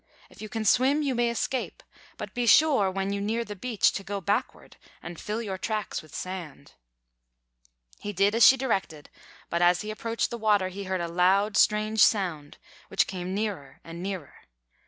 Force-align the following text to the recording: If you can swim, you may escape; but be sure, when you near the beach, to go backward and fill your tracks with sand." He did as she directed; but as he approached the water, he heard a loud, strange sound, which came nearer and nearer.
If 0.31 0.41
you 0.41 0.49
can 0.49 0.65
swim, 0.65 1.03
you 1.03 1.13
may 1.13 1.29
escape; 1.29 1.83
but 2.17 2.33
be 2.33 2.47
sure, 2.47 2.89
when 2.89 3.13
you 3.13 3.21
near 3.21 3.45
the 3.45 3.55
beach, 3.55 3.91
to 3.91 4.03
go 4.03 4.19
backward 4.19 4.77
and 4.99 5.21
fill 5.21 5.43
your 5.43 5.59
tracks 5.59 6.01
with 6.01 6.15
sand." 6.15 6.71
He 7.99 8.11
did 8.11 8.33
as 8.33 8.43
she 8.43 8.57
directed; 8.57 9.11
but 9.51 9.61
as 9.61 9.81
he 9.81 9.91
approached 9.91 10.31
the 10.31 10.39
water, 10.39 10.69
he 10.69 10.85
heard 10.85 11.01
a 11.01 11.07
loud, 11.07 11.55
strange 11.55 12.03
sound, 12.03 12.57
which 12.87 13.05
came 13.05 13.35
nearer 13.35 13.79
and 13.83 14.01
nearer. 14.01 14.33